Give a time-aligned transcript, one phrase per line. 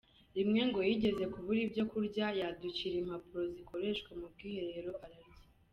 [0.35, 5.43] Rimwe ngo yigeze kubura ibyo kurya yadukira impapuro zikoreshwa mu bwiherero ararya.